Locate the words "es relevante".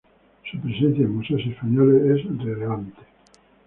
2.25-2.99